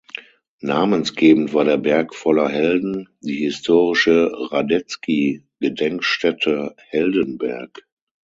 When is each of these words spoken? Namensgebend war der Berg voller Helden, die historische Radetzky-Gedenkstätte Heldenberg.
Namensgebend 0.61 1.53
war 1.53 1.63
der 1.63 1.77
Berg 1.77 2.15
voller 2.15 2.49
Helden, 2.49 3.07
die 3.19 3.35
historische 3.43 4.31
Radetzky-Gedenkstätte 4.35 6.75
Heldenberg. 6.89 7.85